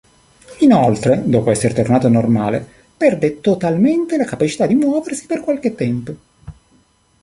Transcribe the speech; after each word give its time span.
Inoltre, 0.61 1.21
dopo 1.25 1.51
essere 1.51 1.75
tornato 1.75 2.09
normale, 2.09 2.65
perde 2.97 3.39
totalmente 3.39 4.17
la 4.17 4.25
capacità 4.25 4.65
di 4.65 4.73
muoversi 4.73 5.27
per 5.27 5.41
qualche 5.41 5.75
tempo. 5.75 6.13